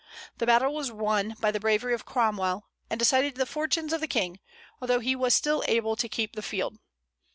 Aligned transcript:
The 0.39 0.47
battle 0.47 0.73
was 0.73 0.91
won 0.91 1.35
by 1.39 1.51
the 1.51 1.59
bravery 1.59 1.93
of 1.93 2.07
Cromwell, 2.07 2.63
and 2.89 2.97
decided 2.97 3.35
the 3.35 3.45
fortunes 3.45 3.93
of 3.93 4.01
the 4.01 4.07
King, 4.07 4.39
although 4.81 4.99
he 4.99 5.15
was 5.15 5.35
still 5.35 5.63
able 5.67 5.95
to 5.97 6.09
keep 6.09 6.35
the 6.35 6.41
field. 6.41 6.79